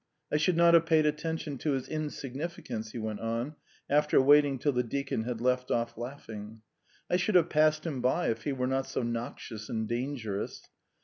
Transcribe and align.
I 0.33 0.37
should 0.37 0.57
not 0.57 0.73
have 0.73 0.87
paid 0.87 1.05
attention 1.05 1.59
to 1.59 1.73
his 1.73 1.87
insignificance," 1.87 2.91
he 2.91 2.97
went 2.97 3.19
on, 3.19 3.53
after 3.87 4.19
waiting 4.19 4.57
till 4.57 4.71
the 4.71 4.81
deacon 4.81 5.25
had 5.25 5.41
left 5.41 5.69
off 5.69 5.95
laughing; 5.95 6.63
"I 7.07 7.17
should 7.17 7.35
have 7.35 7.49
passed 7.49 7.85
him 7.85 8.01
by 8.01 8.29
if 8.31 8.43
he 8.43 8.51
were 8.51 8.65
not 8.65 8.87
so 8.87 9.03
noxious 9.03 9.69
and 9.69 9.87
dangerous. 9.87 10.63